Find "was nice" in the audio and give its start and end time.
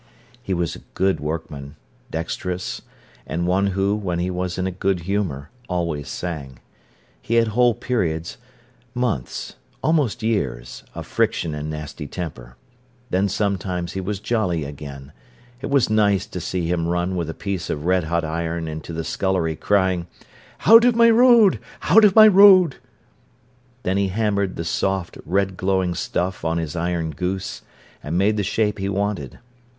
15.69-16.25